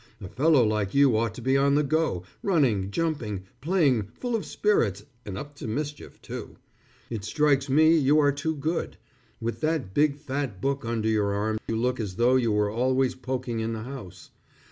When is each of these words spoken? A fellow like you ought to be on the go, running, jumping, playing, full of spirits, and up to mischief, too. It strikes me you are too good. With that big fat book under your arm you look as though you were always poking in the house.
A 0.19 0.27
fellow 0.27 0.63
like 0.65 0.95
you 0.95 1.15
ought 1.15 1.35
to 1.35 1.43
be 1.43 1.55
on 1.55 1.75
the 1.75 1.83
go, 1.83 2.23
running, 2.41 2.89
jumping, 2.89 3.43
playing, 3.61 4.07
full 4.15 4.35
of 4.35 4.47
spirits, 4.47 5.05
and 5.27 5.37
up 5.37 5.55
to 5.57 5.67
mischief, 5.67 6.19
too. 6.23 6.55
It 7.11 7.23
strikes 7.23 7.69
me 7.69 7.95
you 7.95 8.17
are 8.17 8.31
too 8.31 8.55
good. 8.55 8.97
With 9.39 9.61
that 9.61 9.93
big 9.93 10.17
fat 10.17 10.59
book 10.59 10.83
under 10.85 11.07
your 11.07 11.33
arm 11.33 11.59
you 11.67 11.75
look 11.77 11.99
as 11.99 12.15
though 12.15 12.35
you 12.35 12.51
were 12.51 12.71
always 12.71 13.13
poking 13.13 13.59
in 13.59 13.73
the 13.73 13.83
house. 13.83 14.31